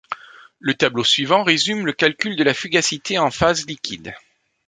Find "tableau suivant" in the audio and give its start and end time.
0.73-1.43